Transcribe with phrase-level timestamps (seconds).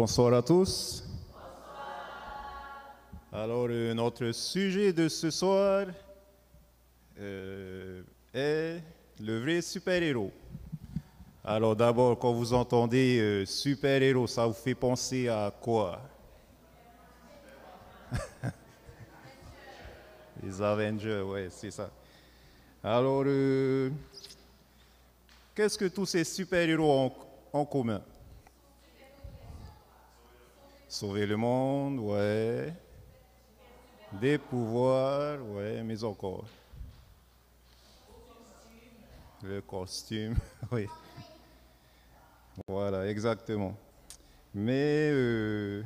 [0.00, 1.04] bonsoir à tous.
[3.30, 5.88] Alors, euh, notre sujet de ce soir
[7.18, 8.80] euh, est
[9.20, 10.32] le vrai super-héros.
[11.44, 16.00] Alors, d'abord, quand vous entendez euh, super-héros, ça vous fait penser à quoi?
[20.42, 21.90] Les Avengers, ouais, c'est ça.
[22.82, 23.26] Alors,
[25.54, 27.12] qu'est-ce que tous ces super-héros ont
[27.52, 28.00] en commun?
[30.90, 32.74] Sauver le monde, ouais.
[34.10, 36.44] Des pouvoirs, ouais, mais encore.
[39.44, 40.34] Le costume,
[40.72, 40.88] oui.
[42.66, 43.76] Voilà, exactement.
[44.52, 45.84] Mais euh,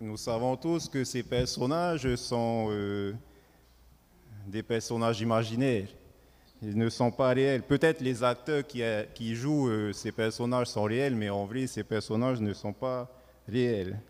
[0.00, 3.14] nous savons tous que ces personnages sont euh,
[4.48, 5.90] des personnages imaginaires.
[6.66, 7.62] Ils ne sont pas réels.
[7.62, 11.84] Peut-être les acteurs qui, euh, jouent euh, ces personnages sont réels, mais en vrai, ces
[11.84, 13.10] personnages ne sont pas
[13.46, 14.00] réels.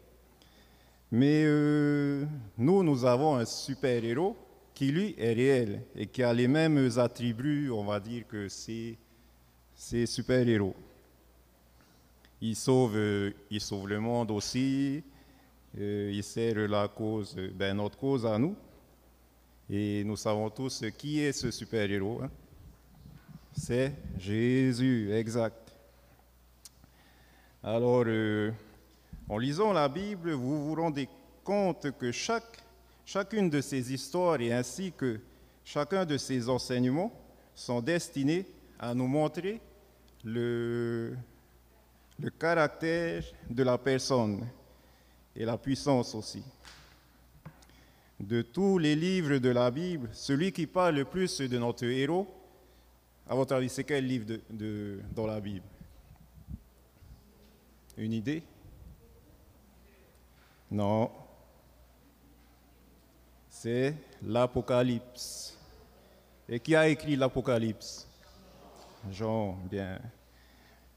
[1.11, 2.25] Mais euh,
[2.57, 4.37] nous, nous avons un super-héros
[4.73, 8.97] qui, lui, est réel et qui a les mêmes attributs, on va dire, que ces,
[9.75, 10.77] ces super-héros.
[12.41, 12.97] Il sauve,
[13.51, 15.03] il sauve le monde aussi,
[15.77, 18.55] il sert la cause, ben, notre cause à nous.
[19.71, 22.21] Et nous savons tous qui est ce super-héros.
[22.23, 22.31] hein.
[23.57, 25.73] C'est Jésus, exact.
[27.63, 28.51] Alors, euh,
[29.29, 31.09] en lisant la Bible, vous vous rendez
[31.45, 35.21] compte que chacune de ces histoires et ainsi que
[35.65, 37.13] chacun de ces enseignements
[37.55, 38.45] sont destinés
[38.79, 39.61] à nous montrer
[40.25, 41.17] le,
[42.19, 44.47] le caractère de la personne
[45.37, 46.43] et la puissance aussi.
[48.19, 52.27] De tous les livres de la Bible, celui qui parle le plus de notre héros,
[53.29, 55.65] à votre avis, c'est quel livre de- de- dans la Bible?
[57.97, 58.43] Une idée?
[60.71, 61.11] Non.
[63.49, 65.57] C'est l'Apocalypse.
[66.49, 68.07] Et qui a écrit l'Apocalypse?
[69.11, 69.99] Jean, bien.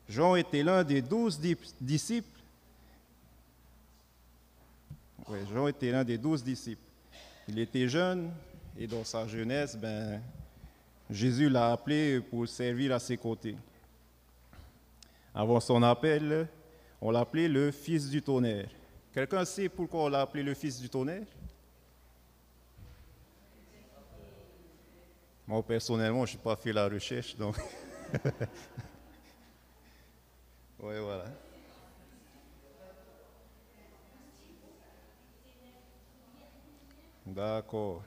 [0.10, 2.40] Jean était l'un des douze di- disciples.
[5.30, 6.82] Oui, Jean était l'un des douze disciples.
[7.48, 8.32] Il était jeune
[8.78, 10.22] et dans sa jeunesse, ben,
[11.10, 13.56] Jésus l'a appelé pour servir à ses côtés.
[15.34, 16.48] Avant son appel,
[17.00, 18.70] on l'appelait le fils du tonnerre.
[19.14, 21.26] Quelqu'un sait pourquoi on l'a appelé le fils du tonnerre?
[25.48, 27.56] Moi, personnellement, je n'ai pas fait la recherche, donc.
[30.80, 31.26] oui, voilà.
[37.26, 38.04] D'accord.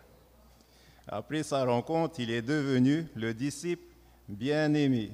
[1.13, 3.83] Après sa rencontre, il est devenu le disciple
[4.29, 5.11] bien-aimé.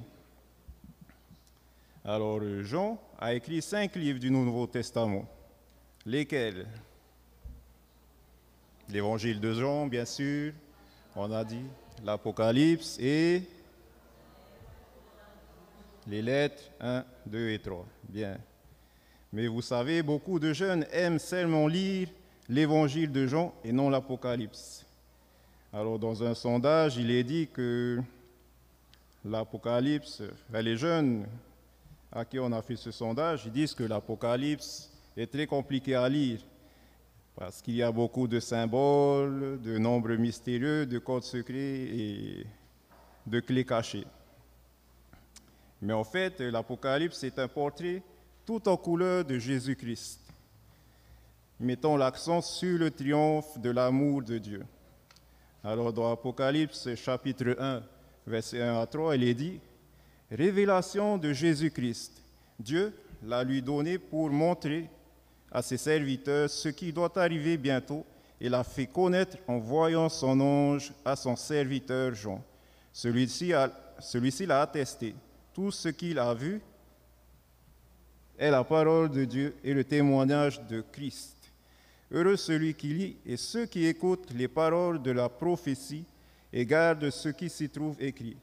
[2.05, 5.27] Alors, Jean a écrit cinq livres du Nouveau Testament.
[6.05, 6.67] Lesquels?
[8.89, 10.53] L'évangile de Jean, bien sûr,
[11.15, 11.65] on a dit,
[12.05, 13.41] l'Apocalypse et
[16.05, 17.85] les lettres 1, 2 et 3.
[18.07, 18.37] Bien.
[19.33, 22.07] Mais vous savez, beaucoup de jeunes aiment seulement lire
[22.47, 24.86] l'évangile de Jean et non l'Apocalypse.
[25.73, 28.01] Alors, dans un sondage, il est dit que
[29.25, 31.25] l'Apocalypse, ben, les jeunes
[32.09, 36.07] à qui on a fait ce sondage, ils disent que l'Apocalypse est très compliqué à
[36.07, 36.39] lire
[37.35, 42.47] parce qu'il y a beaucoup de symboles, de nombres mystérieux, de codes secrets et
[43.27, 44.07] de clés cachées.
[45.81, 48.01] Mais en fait, l'Apocalypse est un portrait
[48.45, 50.21] tout en couleur de Jésus-Christ,
[51.59, 54.63] mettant l'accent sur le triomphe de l'amour de Dieu.
[55.63, 57.83] Alors dans Apocalypse chapitre 1,
[58.25, 59.59] verset 1 à 3, il est dit,
[60.31, 62.21] Révélation de Jésus-Christ.
[62.59, 62.93] Dieu
[63.23, 64.89] l'a lui donné pour montrer
[65.51, 68.05] à ses serviteurs ce qui doit arriver bientôt
[68.39, 72.43] et l'a fait connaître en voyant son ange à son serviteur Jean.
[72.91, 75.15] Celui-ci l'a attesté.
[75.53, 76.61] Tout ce qu'il a vu
[78.37, 81.36] est la parole de Dieu et le témoignage de Christ.
[82.11, 86.05] Heureux celui qui lit et ceux qui écoutent les paroles de la prophétie
[86.53, 88.37] et gardent ce qui s'y trouve écrit,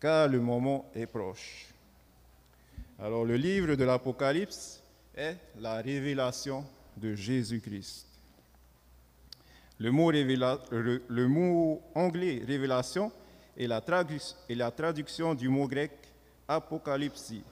[0.00, 1.66] car le moment est proche.
[2.98, 4.82] Alors le livre de l'Apocalypse
[5.14, 6.64] est la révélation
[6.96, 8.06] de Jésus-Christ.
[9.78, 13.12] Le mot, anglais révélation
[13.56, 15.92] est la, tradu- est la traduction du mot grec
[16.48, 17.44] apocalypsie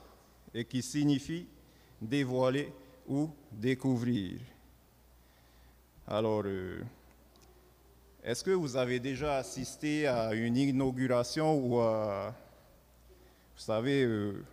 [0.54, 1.46] et qui signifie
[2.00, 2.72] dévoiler
[3.06, 4.38] ou découvrir.
[6.06, 6.82] Alors, euh,
[8.22, 12.34] est-ce que vous avez déjà assisté à une inauguration ou à,
[13.56, 14.44] vous savez, euh,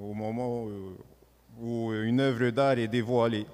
[0.00, 0.94] au moment, euh,
[1.60, 3.44] où une œuvre d'art est dévoilée?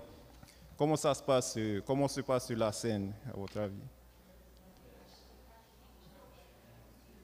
[0.77, 3.73] Comment ça se passe Comment se passe la scène, à votre avis?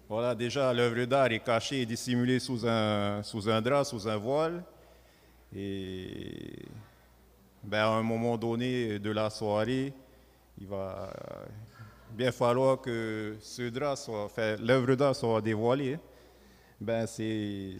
[0.08, 4.16] Voilà, déjà, l'œuvre d'art est cachée et dissimulée sous un, sous un drap, sous un
[4.16, 4.64] voile.
[5.54, 6.64] Et
[7.62, 9.92] ben, à un moment donné de la soirée,
[10.58, 11.12] il va
[12.10, 15.98] bien falloir que ce drap soit, enfin, l'œuvre d'art soit dévoilée.
[16.80, 17.76] Ben, c'est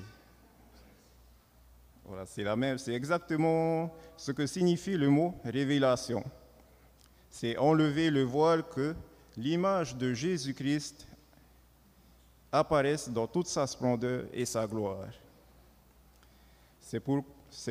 [2.04, 6.24] voilà, c'est la même, c'est exactement ce que signifie le mot révélation.
[7.30, 8.94] C'est enlever le voile que
[9.36, 11.06] l'image de Jésus-Christ
[12.50, 15.08] apparaisse dans toute sa splendeur et sa gloire.
[16.80, 17.24] C'est pour,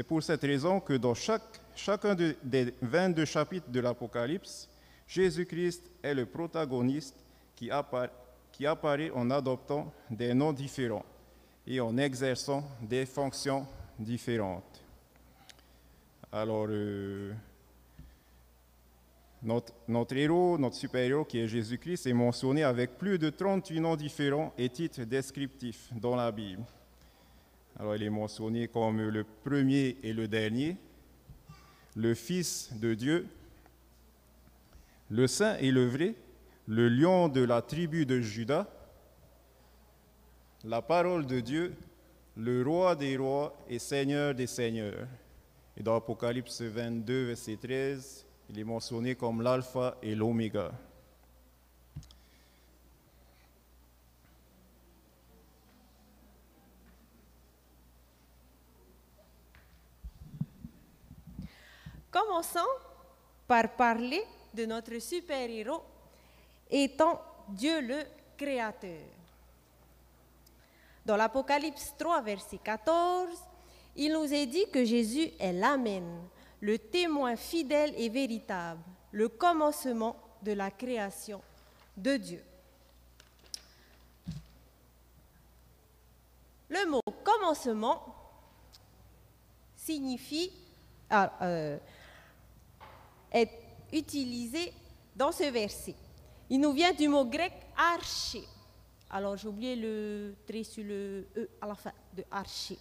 [0.07, 4.70] pour, cette raison que dans chaque, chacun des 22 chapitres de l'Apocalypse,
[5.11, 7.17] Jésus-Christ est le protagoniste
[7.57, 11.05] qui apparaît, en adoptant des noms différents
[11.67, 13.67] et en exerçant des fonctions
[13.99, 14.81] différentes.
[16.31, 17.33] Alors, euh,
[19.43, 23.97] notre, notre, héros, notre super-héros qui est Jésus-Christ, est mentionné avec plus de 38 noms
[23.97, 26.63] différents et titres descriptifs dans la Bible.
[27.77, 30.77] Alors, il est mentionné comme le premier et le dernier,
[31.97, 33.27] le Fils de Dieu,
[35.11, 36.15] le Saint et le vrai,
[36.67, 38.65] le lion de la tribu de Judas,
[40.63, 41.75] la parole de Dieu,
[42.37, 45.05] le roi des rois et seigneur des seigneurs.
[45.75, 50.71] Et dans Apocalypse 22, verset 13, il est mentionné comme l'alpha et l'oméga.
[62.09, 62.59] Commençons
[63.45, 64.23] par parler
[64.53, 65.83] de notre super-héros
[66.69, 68.03] étant Dieu le
[68.38, 69.01] Créateur.
[71.06, 73.30] Dans l'Apocalypse 3, verset 14,
[73.95, 76.21] il nous est dit que Jésus est l'Amen,
[76.59, 78.81] le témoin fidèle et véritable,
[79.12, 81.42] le commencement de la création
[81.98, 82.44] de Dieu.
[86.69, 88.15] Le mot commencement
[89.75, 90.53] signifie,
[91.09, 91.77] ah, euh,
[93.91, 94.73] utilisé
[95.15, 95.95] dans ce verset.
[96.49, 98.43] Il nous vient du mot grec arché.
[99.09, 102.77] Alors j'ai oublié le trait sur le E à la fin de archer,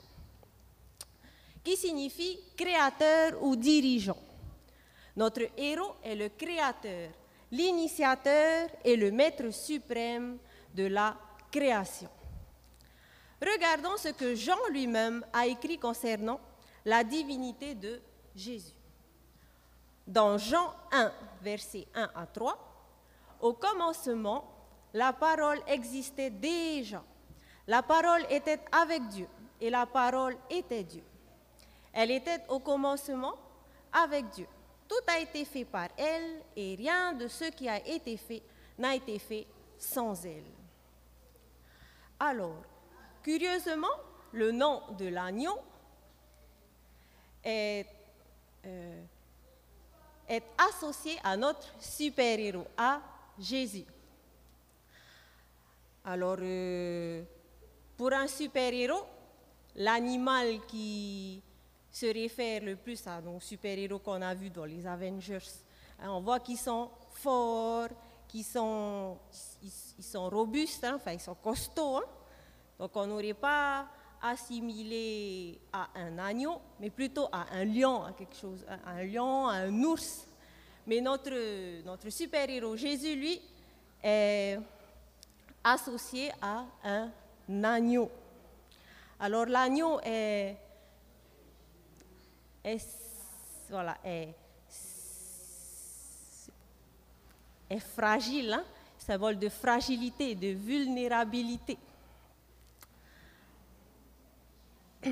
[1.65, 4.19] qui signifie créateur ou dirigeant.
[5.17, 7.11] Notre héros est le créateur,
[7.51, 10.39] l'initiateur et le maître suprême
[10.75, 11.17] de la
[11.51, 12.09] création.
[13.43, 16.41] Regardons ce que Jean lui-même a écrit concernant
[16.85, 18.01] la divinité de
[18.37, 18.80] Jésus.
[20.11, 22.59] Dans Jean 1, versets 1 à 3,
[23.43, 24.45] au commencement,
[24.93, 27.01] la parole existait déjà.
[27.69, 29.29] La parole était avec Dieu
[29.61, 31.05] et la parole était Dieu.
[31.93, 33.37] Elle était au commencement
[33.93, 34.49] avec Dieu.
[34.89, 38.43] Tout a été fait par elle et rien de ce qui a été fait
[38.79, 39.47] n'a été fait
[39.79, 40.51] sans elle.
[42.19, 42.63] Alors,
[43.23, 43.87] curieusement,
[44.33, 45.57] le nom de l'agneau
[47.45, 47.87] est,
[48.67, 49.05] euh,
[50.31, 53.01] est associé à notre super-héros, à
[53.39, 53.85] Jésus.
[56.05, 57.23] Alors, euh,
[57.97, 59.05] pour un super-héros,
[59.75, 61.43] l'animal qui
[61.91, 65.39] se réfère le plus à nos super-héros qu'on a vus dans les Avengers,
[66.01, 67.89] hein, on voit qu'ils sont forts,
[68.29, 69.19] qu'ils sont,
[69.63, 71.97] ils, sont robustes, hein, enfin ils sont costauds.
[71.97, 72.05] Hein.
[72.79, 73.89] Donc on n'aurait pas
[74.23, 79.73] assimilé à un agneau, mais plutôt à un lion, à quelque chose, un lion, un
[79.83, 80.27] ours.
[80.87, 83.41] Mais notre, notre super-héros Jésus, lui,
[84.03, 84.59] est
[85.63, 88.11] associé à un agneau.
[89.19, 90.57] Alors l'agneau est,
[93.69, 94.35] voilà, est,
[97.79, 98.65] fragile, hein?
[98.99, 101.77] symbole de fragilité, de vulnérabilité.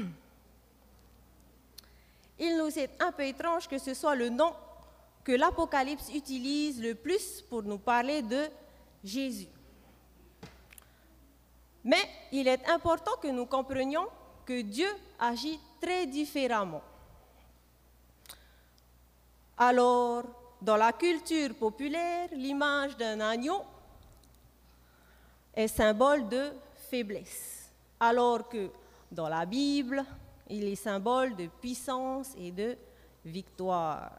[2.39, 4.53] Il nous est un peu étrange que ce soit le nom
[5.25, 8.49] que l'Apocalypse utilise le plus pour nous parler de
[9.05, 9.49] Jésus.
[11.85, 14.07] Mais il est important que nous comprenions
[14.47, 16.83] que Dieu agit très différemment.
[19.57, 20.25] Alors,
[20.63, 23.63] dans la culture populaire, l'image d'un agneau
[25.55, 26.53] est symbole de
[26.91, 28.71] faiblesse, alors que
[29.11, 30.05] dans la Bible,
[30.49, 32.77] il est symbole de puissance et de
[33.25, 34.13] victoire.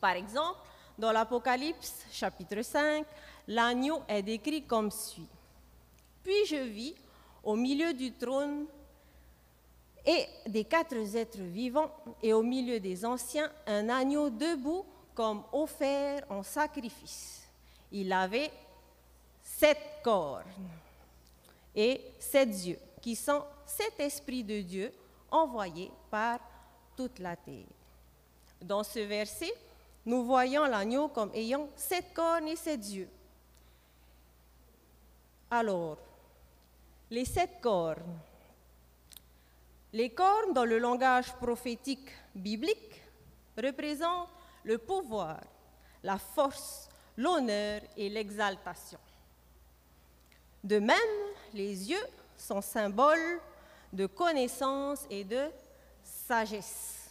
[0.00, 0.58] Par exemple,
[0.98, 3.06] dans l'Apocalypse chapitre 5,
[3.48, 5.28] l'agneau est décrit comme suit.
[6.22, 6.94] Puis je vis
[7.42, 8.66] au milieu du trône
[10.04, 11.90] et des quatre êtres vivants,
[12.22, 14.84] et au milieu des anciens, un agneau debout
[15.14, 17.42] comme offert en sacrifice.
[17.92, 18.50] Il avait
[19.42, 20.44] sept cornes
[21.74, 24.92] et sept yeux, qui sont sept esprits de Dieu
[25.30, 26.40] envoyés par
[26.96, 27.66] toute la terre.
[28.60, 29.52] Dans ce verset,
[30.04, 33.08] nous voyons l'agneau comme ayant sept cornes et sept yeux.
[35.50, 35.98] Alors,
[37.10, 38.18] les sept cornes.
[39.92, 43.02] Les cornes, dans le langage prophétique biblique,
[43.56, 44.28] représentent
[44.62, 45.40] le pouvoir,
[46.02, 48.98] la force, l'honneur et l'exaltation.
[50.62, 50.96] De même,
[51.52, 52.06] les yeux
[52.40, 53.40] sont symboles
[53.92, 55.50] de connaissance et de
[56.02, 57.10] sagesse.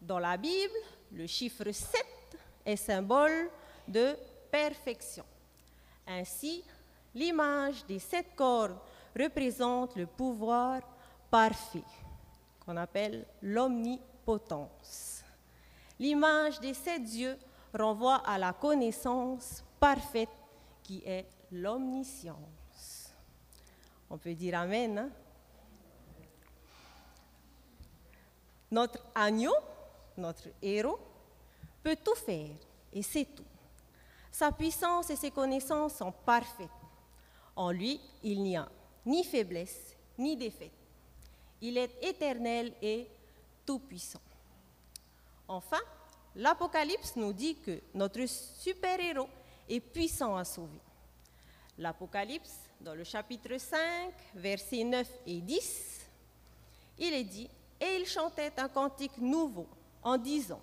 [0.00, 0.74] Dans la Bible,
[1.12, 2.04] le chiffre 7
[2.66, 3.50] est symbole
[3.88, 4.16] de
[4.50, 5.24] perfection.
[6.06, 6.62] Ainsi,
[7.14, 8.76] l'image des sept cordes
[9.18, 10.82] représente le pouvoir
[11.30, 11.84] parfait,
[12.64, 15.22] qu'on appelle l'omnipotence.
[15.98, 17.38] L'image des sept yeux
[17.72, 20.28] renvoie à la connaissance parfaite
[20.82, 22.53] qui est l'omniscience.
[24.14, 24.96] On peut dire Amen.
[24.96, 25.10] Hein?
[28.70, 29.54] Notre agneau,
[30.16, 31.00] notre héros,
[31.82, 32.54] peut tout faire
[32.92, 33.44] et c'est tout.
[34.30, 36.68] Sa puissance et ses connaissances sont parfaites.
[37.56, 38.68] En lui, il n'y a
[39.04, 40.70] ni faiblesse, ni défaite.
[41.60, 43.08] Il est éternel et
[43.66, 44.22] tout-puissant.
[45.48, 45.80] Enfin,
[46.36, 49.28] l'Apocalypse nous dit que notre super-héros
[49.68, 50.80] est puissant à sauver.
[51.78, 56.06] L'Apocalypse, dans le chapitre 5, versets 9 et 10,
[56.98, 57.48] il est dit,
[57.80, 59.66] et il chantait un cantique nouveau
[60.02, 60.60] en disant,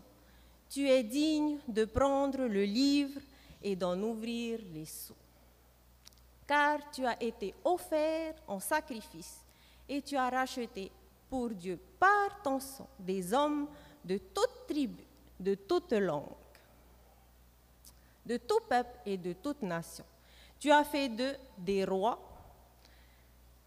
[0.69, 3.19] Tu es digne de prendre le livre
[3.63, 5.15] et d'en ouvrir les sceaux.
[6.47, 9.43] Car tu as été offert en sacrifice
[9.89, 10.91] et tu as racheté
[11.27, 13.67] pour Dieu par ton sang des hommes
[14.05, 15.03] de toute tribu,
[15.39, 16.35] de toute langue,
[18.27, 20.05] de tout peuple et de toute nation.
[20.61, 22.19] Tu as fait d'eux des rois,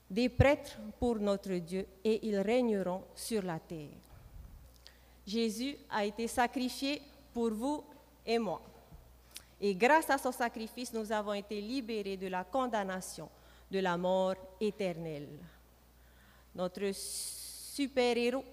[0.09, 3.89] des prêtres pour notre Dieu, et ils régneront sur la terre.
[5.27, 7.83] Jésus a été sacrifié pour vous
[8.25, 8.63] et moi.
[9.61, 13.29] Et grâce à son sacrifice, nous avons été libérés de la condamnation,
[13.69, 15.41] de la mort éternelle.
[16.55, 18.45] Notre super-héros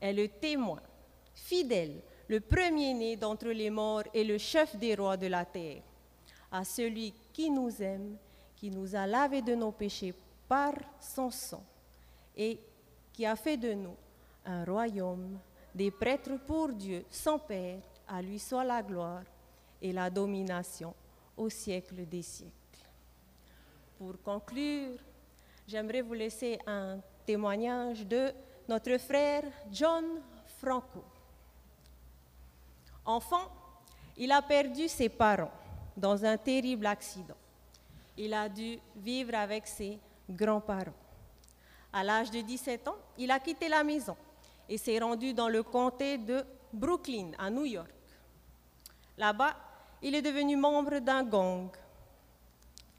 [0.00, 0.80] est le témoin
[1.34, 5.82] fidèle, le premier-né d'entre les morts et le chef des rois de la terre.
[6.54, 8.16] À celui qui nous aime,
[8.54, 10.14] qui nous a lavé de nos péchés
[10.46, 11.64] par son sang
[12.36, 12.60] et
[13.12, 13.96] qui a fait de nous
[14.46, 15.40] un royaume,
[15.74, 19.24] des prêtres pour Dieu, son Père, à lui soit la gloire
[19.82, 20.94] et la domination
[21.36, 22.86] au siècle des siècles.
[23.98, 24.96] Pour conclure,
[25.66, 28.32] j'aimerais vous laisser un témoignage de
[28.68, 29.42] notre frère
[29.72, 30.04] John
[30.60, 31.02] Franco.
[33.04, 33.50] Enfant,
[34.16, 35.50] il a perdu ses parents
[35.96, 37.36] dans un terrible accident.
[38.16, 39.98] Il a dû vivre avec ses
[40.28, 40.92] grands-parents.
[41.92, 44.16] À l'âge de 17 ans, il a quitté la maison
[44.68, 47.90] et s'est rendu dans le comté de Brooklyn, à New York.
[49.16, 49.54] Là-bas,
[50.02, 51.68] il est devenu membre d'un gang.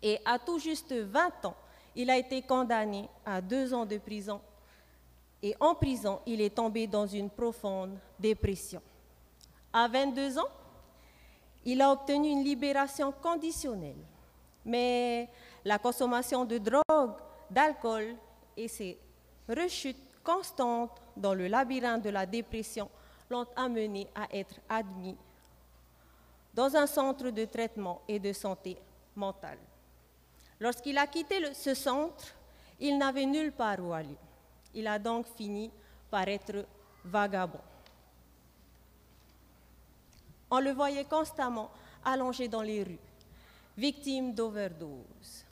[0.02, 1.56] Et à tout juste 20 ans,
[1.96, 4.40] il a été condamné à deux ans de prison.
[5.42, 8.82] Et en prison, il est tombé dans une profonde dépression.
[9.74, 10.48] À 22 ans,
[11.66, 13.96] il a obtenu une libération conditionnelle.
[14.64, 15.30] Mais
[15.64, 17.16] la consommation de drogue,
[17.50, 18.16] d'alcool
[18.56, 18.98] et ses
[19.50, 22.90] rechutes constantes dans le labyrinthe de la dépression
[23.30, 25.18] l'ont amené à être admis
[26.54, 28.78] dans un centre de traitement et de santé
[29.16, 29.58] mentale.
[30.60, 32.34] Lorsqu'il a quitté ce centre,
[32.80, 34.18] il n'avait nulle part où aller.
[34.74, 35.70] Il a donc fini
[36.10, 36.66] par être
[37.04, 37.60] vagabond.
[40.56, 41.70] On le voyait constamment
[42.06, 43.00] allongé dans les rues,
[43.78, 45.44] victime d'overdose.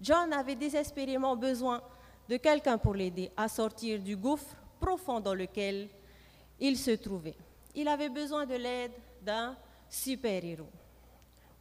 [0.00, 1.82] John avait désespérément besoin
[2.26, 5.90] de quelqu'un pour l'aider à sortir du gouffre profond dans lequel
[6.58, 7.36] il se trouvait.
[7.74, 9.54] Il avait besoin de l'aide d'un
[9.90, 10.72] super-héros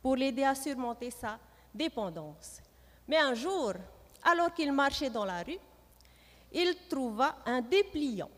[0.01, 1.37] pour l'aider à surmonter sa
[1.75, 2.61] dépendance.
[3.05, 3.73] Mais un jour,
[4.23, 5.59] alors qu'il marchait dans la rue,
[6.53, 8.29] il trouva un dépliant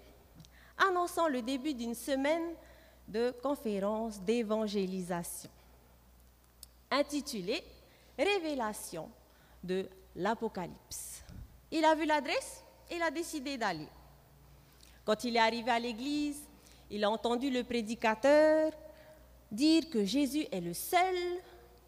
[0.79, 2.55] annonçant le début d'une semaine
[3.11, 5.49] de conférence d'évangélisation
[6.89, 7.63] intitulée
[8.17, 9.09] Révélation
[9.63, 11.23] de l'Apocalypse.
[11.71, 12.63] Il a vu l'adresse
[12.93, 13.87] il a décidé d'aller.
[15.05, 16.41] Quand il est arrivé à l'église,
[16.89, 18.71] il a entendu le prédicateur
[19.49, 21.15] dire que Jésus est le seul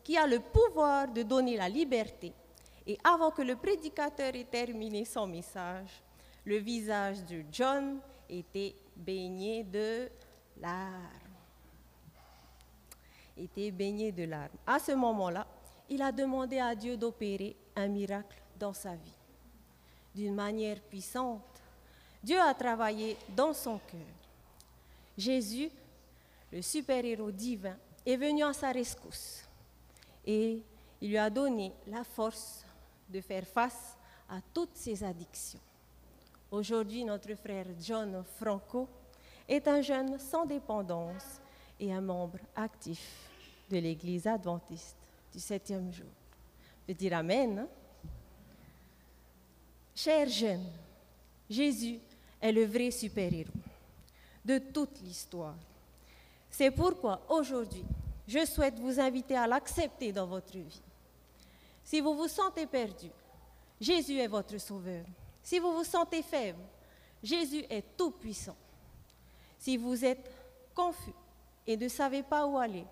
[0.04, 2.34] qui a le pouvoir de donner la liberté
[2.86, 6.02] Et avant que le prédicateur ait terminé son message,
[6.46, 8.00] le visage de John
[8.30, 10.10] était baigné de
[10.62, 11.10] larmes.
[13.38, 14.58] Était baigné de larmes.
[14.66, 15.48] À ce moment-là,
[15.90, 19.18] il a demandé à Dieu d'opérer un miracle dans sa vie.
[20.14, 21.42] D'une manière puissante,
[22.24, 24.00] Dieu a travaillé dans son cœur.
[25.18, 25.70] Jésus,
[26.52, 29.44] le super-héros divin, est venu à sa rescousse
[30.26, 30.62] et
[31.02, 32.66] il lui a donné la force
[33.10, 33.98] de faire face
[34.30, 35.60] à toutes ses addictions.
[36.50, 38.88] Aujourd'hui, notre frère John Franco
[39.48, 41.42] est un jeune sans dépendance
[41.80, 43.30] et un membre actif
[43.70, 44.96] de l'Église adventiste
[45.32, 46.08] du septième jour.
[46.88, 47.60] Je dire Amen.
[47.60, 47.68] Hein?
[49.96, 50.72] Chers jeunes,
[51.50, 52.00] Jésus
[52.42, 53.52] est le vrai super-héros
[54.44, 55.56] de toute l'histoire.
[56.50, 57.86] C'est pourquoi aujourd'hui,
[58.28, 60.82] je souhaite vous inviter à l'accepter dans votre vie.
[61.84, 63.10] Si vous vous sentez perdu,
[63.80, 65.04] Jésus est votre sauveur.
[65.42, 66.60] Si vous vous sentez faible,
[67.22, 68.56] Jésus est tout puissant.
[69.64, 70.30] Si vous êtes
[70.76, 71.14] confus
[71.66, 72.84] et ne savez pas où aller,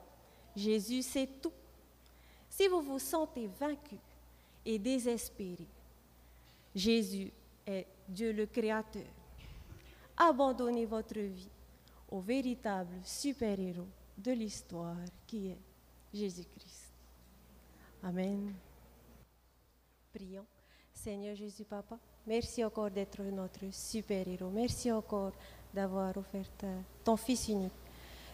[0.55, 1.51] Jésus sait tout.
[2.49, 3.97] Si vous vous sentez vaincu
[4.65, 5.67] et désespéré,
[6.73, 7.29] Jésus
[7.67, 9.03] est Dieu le Créateur.
[10.15, 11.50] Abandonnez votre vie
[12.09, 14.96] au véritable super-héros de l'histoire
[15.27, 15.59] qui est
[16.13, 16.93] Jésus-Christ.
[18.01, 18.53] Amen.
[20.13, 20.46] Prions.
[20.93, 24.51] Seigneur Jésus Papa, merci encore d'être notre super-héros.
[24.51, 25.33] Merci encore
[25.74, 26.46] d'avoir offert
[27.03, 27.72] ton Fils unique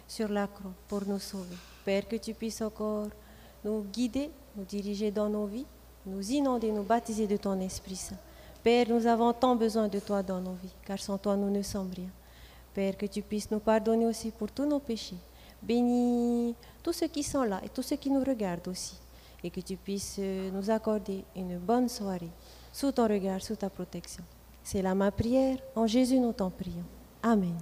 [0.07, 1.55] sur la croix pour nous sauver.
[1.85, 3.09] Père, que tu puisses encore
[3.63, 5.65] nous guider, nous diriger dans nos vies,
[6.05, 8.15] nous inonder, nous baptiser de ton Esprit Saint.
[8.63, 11.61] Père, nous avons tant besoin de toi dans nos vies, car sans toi nous ne
[11.61, 12.09] sommes rien.
[12.73, 15.17] Père, que tu puisses nous pardonner aussi pour tous nos péchés.
[15.61, 18.97] Bénis tous ceux qui sont là et tous ceux qui nous regardent aussi.
[19.43, 22.29] Et que tu puisses euh, nous accorder une bonne soirée
[22.73, 24.23] sous ton regard, sous ta protection.
[24.63, 25.57] C'est là ma prière.
[25.75, 26.85] En Jésus, nous t'en prions.
[27.23, 27.59] Amen.